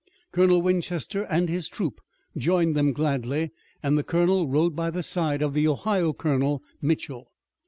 Colonel 0.31 0.63
Winchester 0.63 1.25
and 1.25 1.47
his 1.47 1.69
troop 1.69 2.01
joined 2.35 2.75
them 2.75 2.91
gladly 2.91 3.51
and 3.83 3.99
the 3.99 4.03
colonel 4.03 4.47
rode 4.47 4.75
by 4.75 4.89
the 4.89 5.03
side 5.03 5.43
of 5.43 5.53
the 5.53 5.67
Ohio 5.67 6.11
colonel, 6.11 6.63
Mitchel. 6.81 7.27